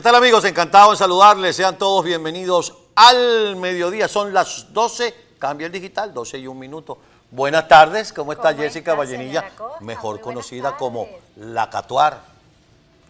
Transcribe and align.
¿Qué 0.00 0.04
tal 0.04 0.14
amigos? 0.14 0.42
Encantado 0.46 0.92
de 0.92 0.96
saludarles. 0.96 1.54
Sean 1.54 1.76
todos 1.76 2.06
bienvenidos 2.06 2.72
al 2.94 3.54
mediodía. 3.56 4.08
Son 4.08 4.32
las 4.32 4.72
12, 4.72 5.14
cambia 5.38 5.66
el 5.66 5.72
digital, 5.72 6.14
12 6.14 6.38
y 6.38 6.46
un 6.46 6.58
minuto. 6.58 6.96
Buenas 7.30 7.68
tardes, 7.68 8.10
¿cómo 8.10 8.32
está 8.32 8.52
¿Cómo 8.52 8.62
Jessica 8.62 8.92
está, 8.92 8.94
Vallenilla? 8.94 9.50
Costa? 9.54 9.84
Mejor 9.84 10.22
conocida 10.22 10.74
como. 10.78 11.06
La 11.36 11.68
Catuar. 11.68 12.18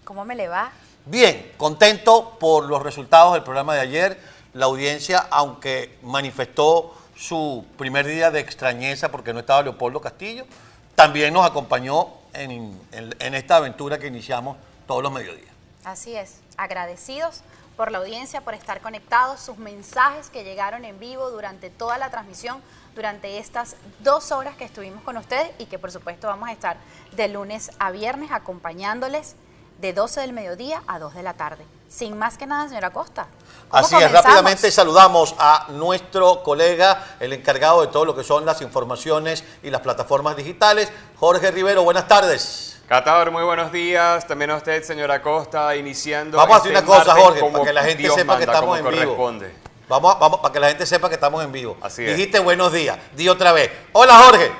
¿Cómo 0.02 0.24
me 0.24 0.34
le 0.34 0.48
va? 0.48 0.72
Bien, 1.06 1.52
contento 1.56 2.36
por 2.40 2.64
los 2.64 2.82
resultados 2.82 3.34
del 3.34 3.44
programa 3.44 3.74
de 3.76 3.82
ayer. 3.82 4.20
La 4.54 4.64
audiencia, 4.66 5.28
aunque 5.30 5.96
manifestó 6.02 6.92
su 7.14 7.64
primer 7.78 8.04
día 8.04 8.32
de 8.32 8.40
extrañeza 8.40 9.12
porque 9.12 9.32
no 9.32 9.38
estaba 9.38 9.62
Leopoldo 9.62 10.00
Castillo, 10.00 10.44
también 10.96 11.32
nos 11.34 11.46
acompañó 11.46 12.08
en, 12.32 12.76
en- 12.90 13.14
en 13.16 13.34
esta 13.36 13.58
aventura 13.58 13.96
que 14.00 14.08
iniciamos 14.08 14.56
todos 14.88 15.04
los 15.04 15.12
mediodías. 15.12 15.50
Así 15.84 16.14
es, 16.14 16.36
agradecidos 16.56 17.40
por 17.76 17.90
la 17.90 17.98
audiencia, 17.98 18.42
por 18.42 18.52
estar 18.52 18.82
conectados, 18.82 19.40
sus 19.40 19.56
mensajes 19.56 20.28
que 20.28 20.44
llegaron 20.44 20.84
en 20.84 20.98
vivo 21.00 21.30
durante 21.30 21.70
toda 21.70 21.96
la 21.96 22.10
transmisión, 22.10 22.60
durante 22.94 23.38
estas 23.38 23.76
dos 24.00 24.32
horas 24.32 24.56
que 24.56 24.64
estuvimos 24.64 25.02
con 25.02 25.16
ustedes 25.16 25.50
y 25.58 25.66
que 25.66 25.78
por 25.78 25.90
supuesto 25.90 26.26
vamos 26.26 26.48
a 26.50 26.52
estar 26.52 26.76
de 27.12 27.28
lunes 27.28 27.70
a 27.78 27.90
viernes 27.90 28.32
acompañándoles 28.32 29.34
de 29.80 29.94
12 29.94 30.20
del 30.20 30.34
mediodía 30.34 30.82
a 30.86 30.98
2 30.98 31.14
de 31.14 31.22
la 31.22 31.34
tarde. 31.34 31.64
Sin 31.88 32.18
más 32.18 32.36
que 32.36 32.46
nada, 32.46 32.68
señora 32.68 32.90
Costa. 32.90 33.28
¿cómo 33.70 33.82
Así 33.82 33.96
es, 33.96 34.12
rápidamente 34.12 34.70
saludamos 34.70 35.34
a 35.38 35.66
nuestro 35.70 36.42
colega, 36.42 37.16
el 37.18 37.32
encargado 37.32 37.80
de 37.80 37.86
todo 37.86 38.04
lo 38.04 38.14
que 38.14 38.22
son 38.22 38.44
las 38.44 38.60
informaciones 38.60 39.42
y 39.62 39.70
las 39.70 39.80
plataformas 39.80 40.36
digitales, 40.36 40.92
Jorge 41.16 41.50
Rivero. 41.50 41.82
Buenas 41.82 42.06
tardes. 42.06 42.69
Catador, 42.90 43.30
muy 43.30 43.44
buenos 43.44 43.70
días. 43.70 44.26
También 44.26 44.50
a 44.50 44.56
usted, 44.56 44.82
señora 44.82 45.22
Costa, 45.22 45.76
iniciando. 45.76 46.36
Vamos 46.36 46.56
a 46.56 46.58
hacer 46.58 46.72
este 46.72 46.84
una 46.84 46.98
cosa, 46.98 47.14
Jorge, 47.14 47.40
para 47.40 47.64
que 47.64 47.72
la 47.72 47.82
gente 47.84 48.02
Dios 48.02 48.16
sepa 48.16 48.36
que 48.36 48.42
estamos 48.42 48.80
en 48.80 48.90
vivo. 48.90 49.32
Vamos, 49.88 50.12
a- 50.16 50.18
vamos, 50.18 50.40
para 50.40 50.52
que 50.52 50.58
la 50.58 50.68
gente 50.70 50.84
sepa 50.86 51.08
que 51.08 51.14
estamos 51.14 51.44
en 51.44 51.52
vivo. 51.52 51.76
Así 51.80 52.04
es. 52.04 52.16
Dijiste 52.16 52.40
buenos 52.40 52.72
días. 52.72 52.98
Di 53.14 53.28
otra 53.28 53.52
vez. 53.52 53.70
Hola, 53.92 54.16
Jorge. 54.16 54.50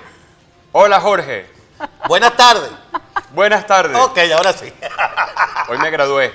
Hola, 0.71 1.01
Jorge. 1.01 1.47
Buenas 2.07 2.37
tardes. 2.37 2.71
Buenas 3.33 3.67
tardes. 3.67 3.97
ok, 4.01 4.19
ahora 4.37 4.53
sí. 4.53 4.73
Hoy 5.69 5.79
me 5.79 5.91
gradué. 5.91 6.33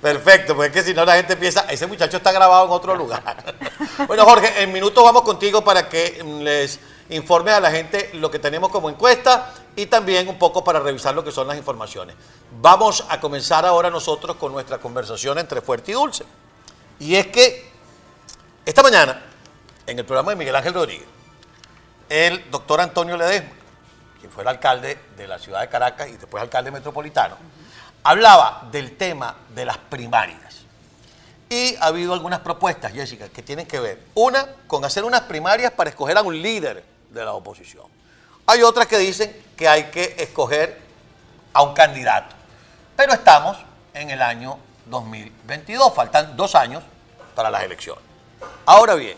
Perfecto, 0.00 0.54
porque 0.56 0.68
es 0.68 0.72
que 0.72 0.90
si 0.90 0.94
no 0.94 1.04
la 1.04 1.16
gente 1.16 1.36
piensa, 1.36 1.66
ese 1.68 1.86
muchacho 1.86 2.16
está 2.16 2.32
grabado 2.32 2.64
en 2.64 2.70
otro 2.70 2.96
lugar. 2.96 3.22
bueno, 4.06 4.24
Jorge, 4.24 4.62
en 4.62 4.72
minutos 4.72 5.04
vamos 5.04 5.20
contigo 5.20 5.62
para 5.62 5.86
que 5.86 6.18
les 6.40 6.80
informes 7.10 7.52
a 7.52 7.60
la 7.60 7.70
gente 7.70 8.08
lo 8.14 8.30
que 8.30 8.38
tenemos 8.38 8.70
como 8.70 8.88
encuesta 8.88 9.52
y 9.76 9.86
también 9.86 10.26
un 10.28 10.38
poco 10.38 10.64
para 10.64 10.80
revisar 10.80 11.14
lo 11.14 11.22
que 11.22 11.30
son 11.30 11.46
las 11.46 11.56
informaciones. 11.58 12.16
Vamos 12.60 13.04
a 13.08 13.20
comenzar 13.20 13.66
ahora 13.66 13.90
nosotros 13.90 14.36
con 14.36 14.50
nuestra 14.50 14.78
conversación 14.78 15.38
entre 15.38 15.60
fuerte 15.60 15.92
y 15.92 15.94
dulce. 15.94 16.24
Y 16.98 17.14
es 17.14 17.26
que 17.26 17.70
esta 18.64 18.82
mañana, 18.82 19.22
en 19.86 19.98
el 19.98 20.04
programa 20.06 20.30
de 20.30 20.36
Miguel 20.36 20.56
Ángel 20.56 20.72
Rodríguez, 20.72 21.06
el 22.08 22.50
doctor 22.50 22.80
Antonio 22.80 23.18
Ledesma, 23.18 23.50
quien 24.18 24.32
fue 24.32 24.42
el 24.42 24.48
alcalde 24.48 24.98
de 25.14 25.28
la 25.28 25.38
ciudad 25.38 25.60
de 25.60 25.68
Caracas 25.68 26.08
y 26.08 26.16
después 26.16 26.42
alcalde 26.42 26.70
metropolitano, 26.70 27.36
hablaba 28.02 28.66
del 28.72 28.96
tema 28.96 29.36
de 29.54 29.66
las 29.66 29.76
primarias. 29.76 30.64
Y 31.50 31.76
ha 31.76 31.86
habido 31.86 32.14
algunas 32.14 32.40
propuestas, 32.40 32.92
Jessica, 32.92 33.28
que 33.28 33.42
tienen 33.42 33.66
que 33.66 33.78
ver, 33.78 34.02
una, 34.14 34.46
con 34.66 34.84
hacer 34.84 35.04
unas 35.04 35.22
primarias 35.22 35.70
para 35.72 35.90
escoger 35.90 36.16
a 36.16 36.22
un 36.22 36.40
líder 36.40 36.82
de 37.10 37.24
la 37.24 37.34
oposición. 37.34 37.86
Hay 38.46 38.62
otras 38.62 38.86
que 38.86 38.98
dicen 38.98 39.44
que 39.56 39.68
hay 39.68 39.90
que 39.90 40.14
escoger 40.18 40.80
a 41.52 41.62
un 41.62 41.74
candidato. 41.74 42.34
Pero 42.94 43.12
estamos 43.12 43.56
en 43.92 44.10
el 44.10 44.22
año 44.22 44.58
2022, 44.86 45.92
faltan 45.92 46.36
dos 46.36 46.54
años 46.54 46.84
para 47.34 47.50
las 47.50 47.64
elecciones. 47.64 48.04
Ahora 48.64 48.94
bien, 48.94 49.16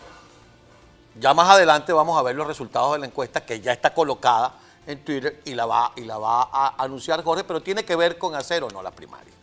ya 1.19 1.33
más 1.33 1.47
adelante 1.47 1.93
vamos 1.93 2.17
a 2.17 2.23
ver 2.23 2.35
los 2.35 2.47
resultados 2.47 2.93
de 2.93 2.99
la 2.99 3.05
encuesta 3.05 3.45
que 3.45 3.61
ya 3.61 3.71
está 3.71 3.93
colocada 3.93 4.53
en 4.87 5.03
Twitter 5.03 5.41
y 5.45 5.53
la 5.53 5.67
va, 5.67 5.91
y 5.95 6.05
la 6.05 6.17
va 6.17 6.49
a 6.51 6.83
anunciar 6.83 7.23
Jorge, 7.23 7.43
pero 7.43 7.61
tiene 7.61 7.85
que 7.85 7.95
ver 7.95 8.17
con 8.17 8.33
hacer 8.33 8.63
o 8.63 8.69
no 8.69 8.81
las 8.81 8.93
primarias. 8.93 9.35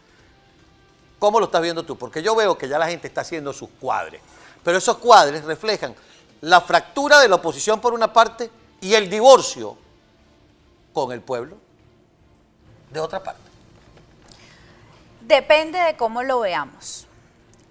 ¿Cómo 1.21 1.38
lo 1.38 1.47
estás 1.47 1.62
viendo 1.62 1.84
tú? 1.84 1.97
Porque 1.97 2.22
yo 2.22 2.34
veo 2.34 2.59
que 2.59 2.69
ya 2.69 2.78
la 2.78 2.88
gente 2.88 3.06
está 3.06 3.21
haciendo 3.21 3.53
sus 3.53 3.69
cuadres, 3.81 4.21
pero 4.65 4.78
esos 4.78 4.97
cuadres 4.99 5.44
reflejan 5.44 5.94
la 6.41 6.61
fractura 6.61 7.21
de 7.21 7.28
la 7.28 7.37
oposición 7.37 7.81
por 7.81 7.94
una 7.94 8.12
parte 8.12 8.50
y 8.81 8.94
el 8.94 9.09
divorcio 9.10 9.76
con 10.92 11.12
el 11.12 11.20
pueblo 11.20 11.56
de 12.92 13.00
otra 13.00 13.22
parte. 13.22 13.42
Depende 15.20 15.78
de 15.78 15.97
cómo 15.97 16.22
lo 16.22 16.41
veamos. 16.41 17.06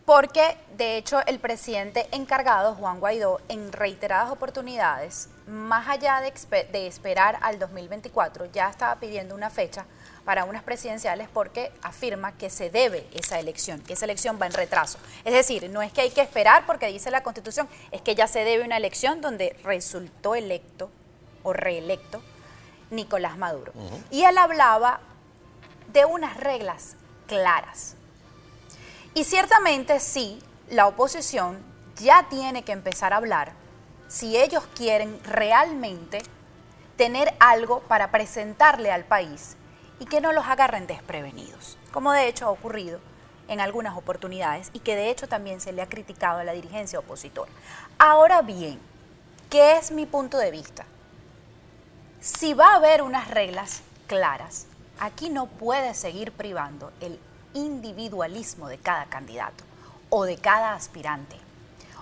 Porque, 0.05 0.55
de 0.77 0.97
hecho, 0.97 1.19
el 1.25 1.39
presidente 1.39 2.07
encargado, 2.11 2.75
Juan 2.75 2.99
Guaidó, 2.99 3.41
en 3.49 3.71
reiteradas 3.71 4.31
oportunidades, 4.31 5.29
más 5.47 5.87
allá 5.89 6.21
de, 6.21 6.87
esperar 6.87 7.39
al 7.41 7.57
2024, 7.57 8.45
ya 8.45 8.69
estaba 8.69 8.95
pidiendo 8.97 9.33
una 9.33 9.49
fecha 9.49 9.85
para 10.23 10.45
unas 10.45 10.61
presidenciales 10.61 11.27
porque 11.31 11.71
afirma 11.81 12.33
que 12.33 12.51
se 12.51 12.69
debe 12.69 13.07
esa 13.13 13.39
elección, 13.39 13.81
que 13.81 13.93
esa 13.93 14.05
elección 14.05 14.37
va 14.39 14.45
en 14.45 14.53
retraso. 14.53 14.99
Es 15.23 15.33
decir, 15.33 15.69
no 15.71 15.81
es 15.81 15.91
que 15.91 16.01
hay 16.01 16.11
que 16.11 16.21
esperar 16.21 16.67
porque 16.67 16.87
dice 16.87 17.09
la 17.09 17.23
Constitución, 17.23 17.67
es 17.91 18.01
que 18.01 18.13
ya 18.13 18.27
se 18.27 18.43
debe 18.43 18.63
una 18.63 18.77
elección 18.77 19.21
donde 19.21 19.57
resultó 19.63 20.35
electo 20.35 20.91
o 21.41 21.51
reelecto 21.53 22.21
Nicolás 22.91 23.37
Maduro. 23.37 23.73
Y 24.11 24.23
él 24.23 24.37
hablaba 24.37 24.99
de 25.91 26.05
unas 26.05 26.37
reglas 26.37 26.95
claras. 27.27 27.95
Y 29.15 29.23
ciertamente 29.23 30.01
sí, 30.01 30.39
la 30.69 30.87
oposición 30.87 31.63
ya 31.95 32.27
tiene 32.29 32.63
que 32.63 32.73
empezar 32.73 33.13
a 33.13 33.17
hablar 33.17 33.53
si 34.09 34.35
ellos 34.35 34.61
quieren 34.75 35.17
realmente 35.23 36.21
tener 36.97 37.33
algo 37.39 37.79
para 37.83 38.11
presentarle 38.11 38.91
al 38.91 39.05
país 39.05 39.55
y 40.01 40.05
que 40.05 40.19
no 40.19 40.33
los 40.33 40.45
agarren 40.47 40.85
desprevenidos, 40.85 41.77
como 41.93 42.11
de 42.11 42.27
hecho 42.27 42.47
ha 42.47 42.51
ocurrido 42.51 42.99
en 43.47 43.61
algunas 43.61 43.95
oportunidades 43.95 44.69
y 44.73 44.79
que 44.79 44.97
de 44.97 45.09
hecho 45.09 45.29
también 45.29 45.61
se 45.61 45.71
le 45.71 45.81
ha 45.81 45.87
criticado 45.87 46.39
a 46.39 46.43
la 46.43 46.51
dirigencia 46.51 46.99
opositora. 46.99 47.49
Ahora 47.97 48.41
bien, 48.41 48.81
¿qué 49.49 49.77
es 49.77 49.91
mi 49.91 50.05
punto 50.05 50.37
de 50.37 50.51
vista? 50.51 50.85
Si 52.19 52.53
va 52.53 52.73
a 52.73 52.75
haber 52.75 53.01
unas 53.01 53.29
reglas 53.29 53.81
claras, 54.07 54.65
aquí 54.99 55.29
no 55.29 55.47
puede 55.47 55.93
seguir 55.93 56.33
privando 56.33 56.91
el 56.99 57.17
individualismo 57.55 58.67
de 58.67 58.77
cada 58.77 59.05
candidato 59.05 59.63
o 60.09 60.25
de 60.25 60.37
cada 60.37 60.75
aspirante. 60.75 61.35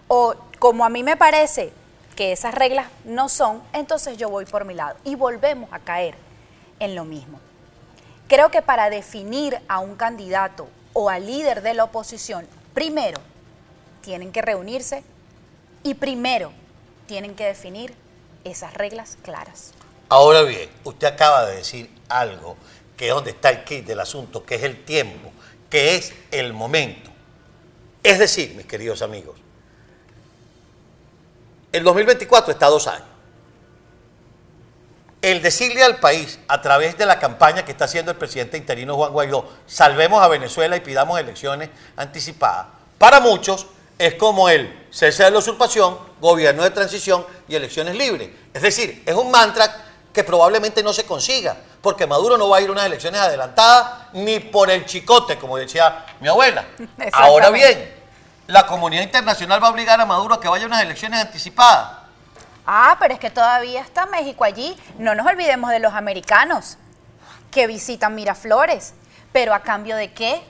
O 0.10 0.36
como 0.60 0.84
a 0.84 0.90
mí 0.90 1.04
me 1.04 1.16
parece 1.16 1.72
que 2.18 2.34
esas 2.34 2.54
reglas 2.54 2.88
no 3.06 3.30
son, 3.30 3.64
entonces 3.72 4.18
yo 4.18 4.30
voy 4.30 4.46
por 4.46 4.66
mi 4.66 4.74
lado 4.74 4.98
y 5.06 5.16
volvemos 5.16 5.72
a 5.72 5.80
caer 5.80 6.16
en 6.80 6.96
lo 6.96 7.06
mismo. 7.06 7.40
Creo 8.28 8.52
que 8.52 8.62
para 8.62 8.90
definir 8.90 9.60
a 9.68 9.80
un 9.80 9.96
candidato 9.96 10.68
o 10.94 11.10
al 11.10 11.26
líder 11.26 11.62
de 11.62 11.74
la 11.74 11.86
oposición, 11.86 12.48
primero 12.74 13.20
tienen 14.02 14.32
que 14.32 14.42
reunirse 14.42 15.04
y 15.84 15.94
primero 15.94 16.52
tienen 17.08 17.36
que 17.36 17.46
definir 17.46 17.96
esas 18.44 18.74
reglas 18.74 19.18
claras. 19.22 19.72
Ahora 20.10 20.44
bien, 20.44 20.70
usted 20.84 21.08
acaba 21.08 21.46
de 21.46 21.58
decir 21.58 21.90
algo 22.10 22.56
que 23.04 23.10
es 23.10 23.14
donde 23.14 23.32
está 23.32 23.50
el 23.50 23.66
kit 23.66 23.86
del 23.86 24.00
asunto, 24.00 24.46
que 24.46 24.56
es 24.56 24.64
el 24.64 24.86
tiempo, 24.86 25.30
que 25.70 25.96
es 25.96 26.14
el 26.32 26.54
momento. 26.54 27.12
Es 28.02 28.18
decir, 28.18 28.56
mis 28.56 28.66
queridos 28.66 29.02
amigos, 29.02 29.38
el 31.74 31.84
2024 31.84 32.54
está 32.54 32.68
a 32.68 32.70
dos 32.70 32.88
años. 32.88 33.04
El 35.22 35.42
decirle 35.42 35.84
al 35.84 36.00
país, 36.00 36.40
a 36.48 36.62
través 36.62 36.98
de 36.98 37.06
la 37.06 37.20
campaña 37.20 37.66
que 37.66 37.74
está 37.74 37.84
haciendo 37.84 38.10
el 38.10 38.16
presidente 38.18 38.56
interino 38.58 38.96
Juan 38.96 39.12
Guaidó, 39.12 39.52
salvemos 39.68 40.24
a 40.24 40.30
Venezuela 40.30 40.78
y 40.78 40.80
pidamos 40.80 41.20
elecciones 41.20 41.72
anticipadas, 41.98 42.68
para 42.98 43.20
muchos 43.20 43.68
es 43.98 44.14
como 44.14 44.48
el 44.48 44.88
cese 44.92 45.26
de 45.26 45.32
la 45.32 45.40
usurpación, 45.40 45.98
gobierno 46.22 46.64
de 46.64 46.72
transición 46.72 47.26
y 47.50 47.56
elecciones 47.56 47.98
libres. 47.98 48.30
Es 48.54 48.62
decir, 48.62 49.04
es 49.06 49.14
un 49.14 49.30
mantra 49.30 49.93
que 50.14 50.24
probablemente 50.24 50.84
no 50.84 50.94
se 50.94 51.06
consiga, 51.06 51.58
porque 51.82 52.06
Maduro 52.06 52.38
no 52.38 52.48
va 52.48 52.58
a 52.58 52.62
ir 52.62 52.70
a 52.70 52.72
unas 52.72 52.86
elecciones 52.86 53.20
adelantadas 53.20 54.14
ni 54.14 54.40
por 54.40 54.70
el 54.70 54.86
chicote, 54.86 55.38
como 55.38 55.58
decía 55.58 56.06
mi 56.20 56.28
abuela. 56.28 56.66
Ahora 57.12 57.50
bien, 57.50 57.94
la 58.48 58.68
comunidad 58.68 59.02
internacional 59.02 59.62
va 59.62 59.68
a 59.68 59.72
obligar 59.72 60.00
a 60.00 60.06
Maduro 60.06 60.36
a 60.36 60.40
que 60.40 60.48
vaya 60.48 60.66
a 60.66 60.68
unas 60.68 60.84
elecciones 60.84 61.20
anticipadas. 61.20 62.04
Ah, 62.66 62.96
pero 63.00 63.16
es 63.16 63.20
que 63.20 63.30
todavía 63.30 63.82
está 63.82 64.06
México 64.06 64.44
allí. 64.44 64.78
No 64.98 65.16
nos 65.16 65.26
olvidemos 65.26 65.72
de 65.72 65.80
los 65.80 65.94
americanos 65.94 66.78
que 67.52 67.68
visitan 67.68 68.16
Miraflores. 68.16 68.94
¿Pero 69.34 69.54
a 69.54 69.62
cambio 69.62 69.96
de 69.96 70.14
qué? 70.14 70.42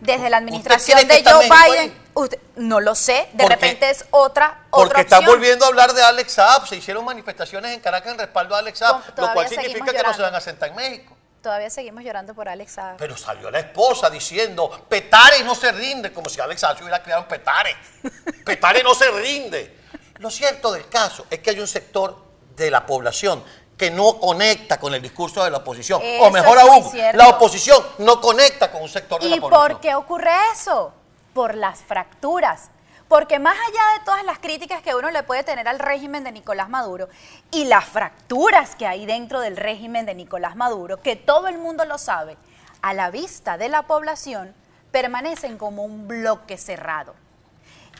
Desde 0.00 0.30
la 0.30 0.36
administración 0.36 1.06
de 1.06 1.22
Joe 1.24 1.48
México 1.48 1.56
Biden. 1.66 1.80
ahí? 1.80 2.05
Usted- 2.20 2.38
no 2.56 2.80
lo 2.80 2.94
sé, 2.94 3.28
de 3.32 3.44
Porque- 3.44 3.54
repente 3.54 3.90
es 3.90 4.04
otra, 4.10 4.64
Porque 4.70 4.86
otra 4.88 5.00
están 5.02 5.18
opción. 5.20 5.34
volviendo 5.36 5.64
a 5.64 5.68
hablar 5.68 5.92
de 5.92 6.02
Alex 6.02 6.32
Saab. 6.32 6.66
Se 6.66 6.76
hicieron 6.76 7.04
manifestaciones 7.04 7.72
en 7.72 7.80
Caracas 7.80 8.12
en 8.12 8.18
respaldo 8.18 8.54
a 8.54 8.58
Alex 8.58 8.78
Saab, 8.78 9.14
Con- 9.14 9.24
lo 9.26 9.32
cual 9.32 9.48
significa 9.48 9.92
que 9.92 10.02
no 10.02 10.14
se 10.14 10.22
van 10.22 10.34
a 10.34 10.40
sentar 10.40 10.68
en 10.70 10.76
México. 10.76 11.16
todavía 11.42 11.70
seguimos 11.70 12.02
llorando 12.02 12.34
por 12.34 12.48
Alex 12.48 12.72
Saab. 12.72 12.96
Pero 12.96 13.16
salió 13.16 13.50
la 13.52 13.60
esposa 13.60 14.10
diciendo, 14.10 14.84
Petare 14.88 15.44
no 15.44 15.54
se 15.54 15.70
rinde, 15.70 16.12
como 16.12 16.28
si 16.28 16.40
Alex 16.40 16.60
Saab 16.60 16.76
se 16.78 16.82
hubiera 16.82 17.00
creado 17.02 17.22
un 17.22 17.28
Petare. 17.28 17.76
Petare 18.44 18.82
no 18.82 18.94
se 18.96 19.08
rinde. 19.12 19.76
Lo 20.18 20.28
cierto 20.30 20.72
del 20.72 20.88
caso 20.88 21.24
es 21.30 21.38
que 21.38 21.50
hay 21.50 21.60
un 21.60 21.68
sector 21.68 22.16
de 22.56 22.68
la 22.70 22.84
población 22.84 23.44
que 23.76 23.90
no 23.92 24.18
conecta 24.18 24.80
con 24.80 24.94
el 24.94 25.02
discurso 25.02 25.44
de 25.44 25.50
la 25.50 25.58
oposición. 25.58 26.00
Eso 26.02 26.24
o 26.24 26.30
mejor 26.30 26.58
aún, 26.58 26.90
la 27.12 27.28
oposición 27.28 27.80
no 27.98 28.20
conecta 28.20 28.72
con 28.72 28.82
un 28.82 28.88
sector 28.88 29.20
de 29.20 29.26
¿Y 29.28 29.34
la 29.34 29.40
población. 29.40 29.68
por 29.72 29.80
qué 29.80 29.94
ocurre 29.94 30.30
eso? 30.52 30.92
Por 31.36 31.54
las 31.54 31.82
fracturas. 31.82 32.70
Porque 33.08 33.38
más 33.38 33.54
allá 33.54 33.98
de 33.98 34.04
todas 34.06 34.24
las 34.24 34.38
críticas 34.38 34.80
que 34.80 34.94
uno 34.94 35.10
le 35.10 35.22
puede 35.22 35.44
tener 35.44 35.68
al 35.68 35.78
régimen 35.78 36.24
de 36.24 36.32
Nicolás 36.32 36.70
Maduro 36.70 37.10
y 37.50 37.66
las 37.66 37.84
fracturas 37.84 38.74
que 38.74 38.86
hay 38.86 39.04
dentro 39.04 39.40
del 39.40 39.58
régimen 39.58 40.06
de 40.06 40.14
Nicolás 40.14 40.56
Maduro, 40.56 41.02
que 41.02 41.14
todo 41.14 41.48
el 41.48 41.58
mundo 41.58 41.84
lo 41.84 41.98
sabe, 41.98 42.38
a 42.80 42.94
la 42.94 43.10
vista 43.10 43.58
de 43.58 43.68
la 43.68 43.82
población 43.82 44.54
permanecen 44.90 45.58
como 45.58 45.84
un 45.84 46.08
bloque 46.08 46.56
cerrado. 46.56 47.14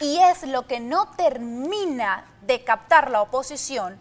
Y 0.01 0.17
es 0.17 0.43
lo 0.45 0.67
que 0.67 0.81
no 0.81 1.11
termina 1.11 2.25
de 2.41 2.65
captar 2.65 3.11
la 3.11 3.21
oposición 3.21 4.01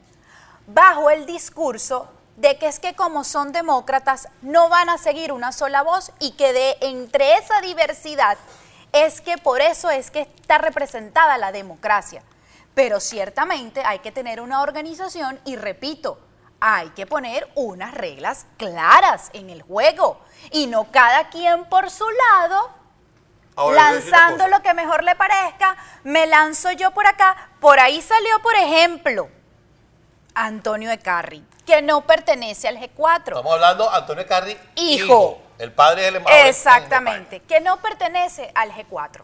bajo 0.65 1.09
el 1.09 1.25
discurso 1.25 2.07
de 2.38 2.57
que 2.57 2.67
es 2.67 2.79
que 2.79 2.95
como 2.95 3.25
son 3.25 3.51
demócratas 3.51 4.29
no 4.41 4.69
van 4.69 4.88
a 4.89 4.97
seguir 4.97 5.33
una 5.33 5.51
sola 5.51 5.83
voz 5.83 6.13
y 6.19 6.31
que 6.38 6.53
de 6.53 6.77
entre 6.79 7.35
esa 7.35 7.59
diversidad 7.59 8.38
es 8.95 9.19
que 9.19 9.38
por 9.38 9.62
eso 9.62 9.89
es 9.89 10.09
que 10.09 10.21
está 10.21 10.57
representada 10.57 11.38
la 11.38 11.51
democracia. 11.51 12.24
Pero 12.74 13.00
ciertamente 13.00 13.83
hay 13.86 14.00
que 14.00 14.12
tener 14.12 14.39
una 14.39 14.62
organización 14.62 15.39
y 15.44 15.57
repito, 15.57 16.19
hay 16.62 16.89
que 16.89 17.06
poner 17.06 17.47
unas 17.56 17.94
reglas 17.94 18.45
claras 18.57 19.30
en 19.33 19.50
el 19.50 19.62
juego 19.62 20.21
y 20.51 20.68
no 20.68 20.92
cada 20.92 21.30
quien 21.30 21.65
por 21.65 21.89
su 21.92 22.06
lado 22.09 22.69
Ahora, 23.57 23.92
lanzando 23.92 24.47
lo 24.47 24.62
que 24.62 24.74
mejor 24.74 25.03
le 25.03 25.15
parezca, 25.15 25.77
me 26.03 26.27
lanzo 26.27 26.71
yo 26.71 26.91
por 26.91 27.06
acá. 27.06 27.50
Por 27.59 27.80
ahí 27.80 28.01
salió, 28.01 28.41
por 28.41 28.56
ejemplo, 28.56 29.30
Antonio 30.33 30.91
Ecarri, 30.91 31.44
que 31.65 31.81
no 31.81 32.01
pertenece 32.01 32.68
al 32.68 32.77
G4. 32.77 33.27
Estamos 33.27 33.53
hablando 33.53 33.89
Antonio 33.89 34.25
Carri, 34.27 34.57
Hijo. 34.75 35.44
El 35.57 35.71
padre 35.71 36.03
del 36.03 36.17
embajador 36.17 36.43
en 36.45 36.49
Exactamente, 36.49 37.39
que 37.41 37.59
no 37.61 37.77
pertenece 37.81 38.51
al 38.55 38.71
G4. 38.71 39.21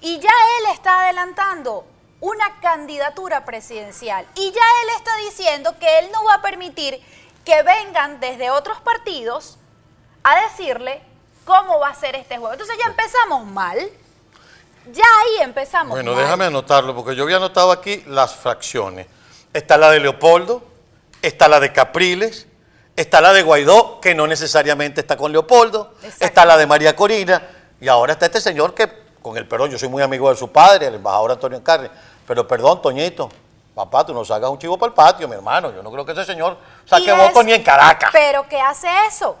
Y 0.00 0.18
ya 0.18 0.28
él 0.30 0.72
está 0.72 1.02
adelantando 1.04 1.86
una 2.20 2.60
candidatura 2.60 3.44
presidencial. 3.44 4.26
Y 4.34 4.50
ya 4.50 4.62
él 4.82 4.88
está 4.96 5.16
diciendo 5.18 5.74
que 5.78 5.98
él 6.00 6.10
no 6.12 6.24
va 6.24 6.34
a 6.34 6.42
permitir 6.42 7.00
que 7.44 7.62
vengan 7.62 8.20
desde 8.20 8.50
otros 8.50 8.80
partidos 8.80 9.56
a 10.22 10.40
decirle 10.42 11.00
cómo 11.44 11.80
va 11.80 11.88
a 11.88 11.94
ser 11.94 12.14
este 12.16 12.36
juego. 12.36 12.52
Entonces 12.52 12.76
ya 12.78 12.90
empezamos 12.90 13.46
mal. 13.46 13.78
Ya 14.92 15.04
ahí 15.04 15.42
empezamos 15.42 15.90
Bueno, 15.90 16.12
mal. 16.12 16.22
déjame 16.22 16.44
anotarlo, 16.46 16.94
porque 16.94 17.14
yo 17.16 17.22
había 17.24 17.36
anotado 17.36 17.72
aquí 17.72 18.02
las 18.06 18.34
fracciones. 18.34 19.06
Está 19.52 19.76
la 19.78 19.90
de 19.90 20.00
Leopoldo, 20.00 20.62
está 21.22 21.48
la 21.48 21.60
de 21.60 21.72
Capriles, 21.72 22.46
está 23.00 23.20
la 23.20 23.32
de 23.32 23.42
Guaidó, 23.42 24.00
que 24.00 24.12
no 24.12 24.26
necesariamente 24.26 25.00
está 25.00 25.16
con 25.16 25.30
Leopoldo, 25.30 25.92
Exacto. 26.02 26.24
está 26.24 26.44
la 26.44 26.56
de 26.56 26.66
María 26.66 26.96
Corina, 26.96 27.40
y 27.80 27.86
ahora 27.86 28.14
está 28.14 28.26
este 28.26 28.40
señor 28.40 28.74
que, 28.74 28.90
con 29.22 29.36
el 29.36 29.46
perdón, 29.46 29.70
yo 29.70 29.78
soy 29.78 29.88
muy 29.88 30.02
amigo 30.02 30.28
de 30.30 30.36
su 30.36 30.50
padre, 30.50 30.88
el 30.88 30.96
embajador 30.96 31.30
Antonio 31.30 31.62
Carri, 31.62 31.88
pero 32.26 32.46
perdón, 32.48 32.82
Toñito, 32.82 33.30
papá, 33.72 34.04
tú 34.04 34.12
no 34.12 34.24
sacas 34.24 34.50
un 34.50 34.58
chivo 34.58 34.76
para 34.76 34.88
el 34.88 34.94
patio, 34.94 35.28
mi 35.28 35.34
hermano, 35.34 35.72
yo 35.72 35.80
no 35.80 35.92
creo 35.92 36.04
que 36.04 36.10
ese 36.10 36.24
señor 36.24 36.58
saque 36.84 37.12
votos 37.12 37.44
ni 37.44 37.52
en 37.52 37.62
Caracas. 37.62 38.10
Pero 38.12 38.44
¿qué 38.48 38.60
hace 38.60 38.88
eso? 39.06 39.36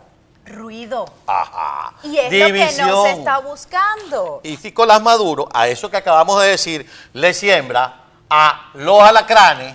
Ruido. 0.46 1.06
Ajá. 1.26 1.94
Y 2.04 2.16
es 2.16 2.32
lo 2.32 2.46
que 2.46 2.82
no 2.82 3.02
se 3.02 3.10
está 3.10 3.38
buscando. 3.38 4.40
Y 4.44 4.56
Nicolás 4.56 5.02
Maduro, 5.02 5.48
a 5.52 5.66
eso 5.66 5.90
que 5.90 5.96
acabamos 5.96 6.40
de 6.40 6.50
decir, 6.50 6.88
le 7.12 7.34
siembra 7.34 8.02
a 8.30 8.70
los 8.74 9.02
alacranes. 9.02 9.74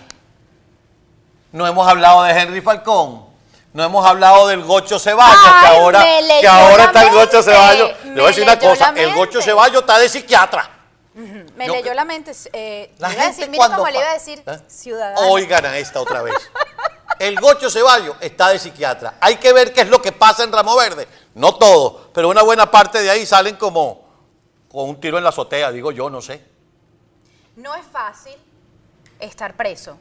No 1.52 1.68
hemos 1.68 1.86
hablado 1.86 2.24
de 2.24 2.32
Henry 2.32 2.62
Falcón. 2.62 3.33
No 3.74 3.84
hemos 3.84 4.06
hablado 4.06 4.48
del 4.48 4.64
Gocho 4.64 5.00
Ceballos, 5.00 5.36
que 5.62 5.68
ahora, 5.68 6.04
que 6.42 6.48
ahora 6.48 6.84
está 6.86 7.04
el 7.08 7.14
Gocho 7.14 7.42
Ceballos. 7.42 7.92
Le 8.06 8.12
voy 8.14 8.24
a 8.24 8.28
decir 8.28 8.44
una 8.44 8.60
cosa, 8.60 8.94
el 8.96 9.14
Gocho. 9.16 9.42
Ceballos 9.42 9.82
está 9.82 9.98
de 9.98 10.10
psiquiatra. 10.10 10.70
Me 11.16 11.68
Yo- 11.68 11.74
leyó 11.74 11.94
la 11.94 12.06
mente. 12.06 12.32
eh, 12.54 12.94
La 12.98 13.08
a 13.08 13.12
gente 13.12 13.28
decir, 13.28 13.50
mira 13.50 13.58
cuando 13.60 13.78
cómo 13.78 13.90
le 13.92 14.00
iba 14.00 14.10
a 14.10 14.14
decir 14.14 14.44
¿Eh? 14.46 14.60
ciudadano. 14.68 15.28
Oigan 15.30 15.66
a 15.66 15.78
esta 15.78 16.02
otra 16.02 16.22
vez. 16.24 16.34
El 17.20 17.40
Gocho 17.40 17.70
Ceballos 17.70 18.16
está 18.20 18.50
de 18.50 18.58
psiquiatra. 18.60 19.16
Hay 19.22 19.38
que 19.38 19.54
ver 19.54 19.74
qué 19.74 19.82
es 19.82 19.90
lo 19.90 20.02
que 20.02 20.12
pasa 20.12 20.44
en 20.44 20.52
Ramo 20.52 20.76
Verde. 20.76 21.08
No 21.36 21.56
todo, 21.56 22.10
pero 22.14 22.30
una 22.30 22.42
buena 22.42 22.70
parte 22.70 23.02
de 23.02 23.10
ahí 23.10 23.26
salen 23.26 23.56
como 23.58 24.04
con 24.72 24.90
un 24.90 25.00
tiro 25.00 25.18
en 25.20 25.24
la 25.24 25.30
azotea, 25.30 25.72
digo 25.72 25.92
yo, 25.92 26.10
no 26.10 26.22
sé. 26.22 26.44
No 27.56 27.76
es 27.76 27.86
fácil 27.92 28.34
estar 29.20 29.56
preso. 29.56 29.98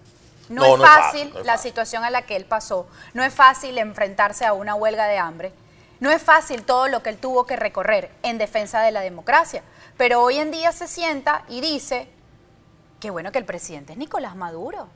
No, 0.54 0.62
No, 0.62 0.72
es 0.74 0.78
no 0.78 0.84
es 0.84 0.90
fácil 0.90 1.02
fácil, 1.02 1.34
no 1.34 1.40
es 1.40 1.46
la 1.46 1.52
fácil. 1.54 1.70
situación 1.70 2.04
a 2.04 2.10
la 2.10 2.22
que 2.22 2.36
él 2.36 2.44
pasó. 2.44 2.86
No 3.14 3.22
es 3.24 3.32
fácil 3.34 3.78
enfrentarse 3.78 4.44
a 4.44 4.52
una 4.52 4.74
huelga 4.74 5.06
de 5.06 5.18
hambre. 5.18 5.52
No 6.00 6.10
es 6.10 6.20
fácil 6.22 6.64
todo 6.64 6.88
lo 6.88 7.02
que 7.02 7.10
él 7.10 7.18
tuvo 7.18 7.46
que 7.46 7.56
recorrer 7.56 8.10
en 8.22 8.38
defensa 8.38 8.80
de 8.80 8.90
la 8.90 9.00
democracia. 9.00 9.62
Pero 9.96 10.20
hoy 10.22 10.38
en 10.38 10.50
día 10.50 10.72
se 10.72 10.88
sienta 10.88 11.44
y 11.48 11.60
dice, 11.60 12.08
qué 13.00 13.10
bueno 13.10 13.30
que 13.32 13.38
el 13.38 13.44
presidente 13.44 13.92
es 13.92 13.98
Nicolás 13.98 14.34
Maduro. 14.36 14.88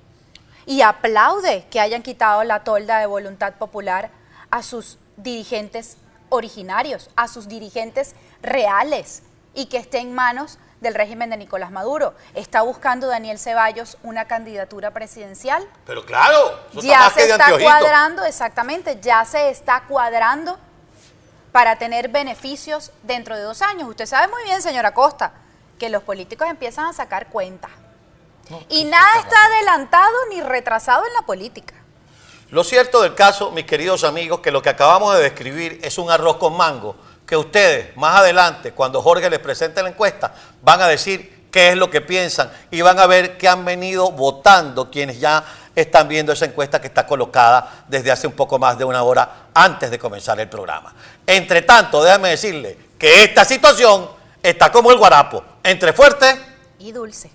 Y 0.67 0.83
aplaude 0.83 1.67
que 1.71 1.79
hayan 1.81 2.03
quitado 2.03 2.43
la 2.43 2.65
tolda 2.65 2.99
de 2.99 3.07
voluntad 3.07 3.55
popular 3.55 4.11
a 4.51 4.63
sus 4.65 4.99
dirigentes 5.17 5.97
originarios, 6.29 7.09
a 7.15 7.29
sus 7.29 7.47
dirigentes 7.47 8.15
reales 8.43 9.23
y 9.55 9.67
que 9.67 9.77
esté 9.79 9.99
en 9.99 10.13
manos 10.13 10.59
del 10.81 10.95
régimen 10.95 11.31
de 11.31 11.37
Nicolás 11.37 11.71
Maduro. 11.71 12.15
¿Está 12.35 12.63
buscando 12.63 13.07
Daniel 13.07 13.39
Ceballos 13.39 13.97
una 14.03 14.27
candidatura 14.27 14.91
presidencial? 14.93 15.67
Pero 15.87 16.05
claro, 16.05 16.61
eso 16.71 16.81
está 16.81 16.89
Ya 16.89 17.09
que 17.09 17.21
se 17.21 17.27
de 17.27 17.33
está 17.33 17.45
anteojito. 17.47 17.71
cuadrando, 17.71 18.25
exactamente, 18.25 18.99
ya 19.01 19.25
se 19.25 19.49
está 19.51 19.85
cuadrando 19.89 20.59
para 21.53 21.77
tener 21.79 22.09
beneficios 22.09 22.93
dentro 23.03 23.35
de 23.37 23.43
dos 23.43 23.63
años. 23.63 23.89
Usted 23.89 24.07
sabe 24.07 24.29
muy 24.29 24.45
bien, 24.45 24.61
señora 24.61 24.93
Costa, 24.93 25.33
que 25.79 25.89
los 25.89 26.03
políticos 26.03 26.47
empiezan 26.49 26.87
a 26.87 26.93
sacar 26.93 27.29
cuentas. 27.29 27.71
y 28.69 28.85
nada 28.85 29.19
está 29.19 29.37
adelantado 29.47 30.15
ni 30.31 30.41
retrasado 30.41 31.05
en 31.07 31.13
la 31.15 31.23
política. 31.23 31.75
Lo 32.51 32.63
cierto 32.63 33.03
del 33.03 33.15
caso, 33.17 33.51
mis 33.51 33.65
queridos 33.65 34.05
amigos, 34.05 34.39
que 34.39 34.53
lo 34.53 34.63
que 34.63 34.69
acabamos 34.69 35.15
de 35.17 35.23
describir 35.23 35.81
es 35.83 35.99
un 35.99 36.11
arroz 36.13 36.37
con 36.37 36.57
mango, 36.57 36.95
que 37.27 37.37
ustedes 37.37 37.97
más 37.97 38.21
adelante, 38.21 38.73
cuando 38.73 39.03
Jorge 39.03 39.29
les 39.29 39.41
presente 39.41 39.83
la 39.83 39.89
encuesta, 39.89 40.33
van 40.63 40.81
a 40.81 40.87
decir 40.87 41.49
qué 41.51 41.71
es 41.71 41.77
lo 41.77 41.91
que 41.91 42.01
piensan 42.01 42.51
y 42.71 42.81
van 42.83 42.99
a 42.99 43.07
ver 43.07 43.37
qué 43.37 43.49
han 43.49 43.65
venido 43.65 44.13
votando 44.13 44.91
quienes 44.91 45.19
ya 45.19 45.45
están 45.75 46.09
viendo 46.09 46.33
esa 46.33 46.47
encuesta 46.47 46.81
que 46.81 46.87
está 46.87 47.07
colocada 47.07 47.85
desde 47.89 48.11
hace 48.11 48.27
un 48.27 48.33
poco 48.33 48.59
más 48.59 48.79
de 48.79 48.85
una 48.85 49.03
hora 49.03 49.49
antes 49.53 49.91
de 49.91 49.99
comenzar 49.99 50.39
el 50.41 50.49
programa. 50.49 50.95
Entre 51.27 51.63
tanto, 51.63 52.03
déjame 52.03 52.31
decirle 52.31 52.79
que 52.99 53.25
esta 53.25 53.45
situación 53.45 54.09
está 54.43 54.71
como 54.71 54.91
el 54.91 54.99
guarapo, 54.99 55.43
entre 55.63 55.93
fuerte 55.93 56.41
Y 56.79 56.93
dulce. 56.93 57.31